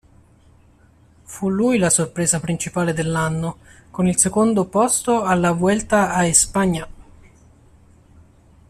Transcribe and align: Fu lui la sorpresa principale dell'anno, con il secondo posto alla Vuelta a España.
Fu 1.25 1.47
lui 1.51 1.77
la 1.77 1.91
sorpresa 1.91 2.39
principale 2.39 2.91
dell'anno, 2.91 3.59
con 3.91 4.07
il 4.07 4.17
secondo 4.17 4.65
posto 4.65 5.21
alla 5.21 5.51
Vuelta 5.51 6.11
a 6.11 6.25
España. 6.25 6.89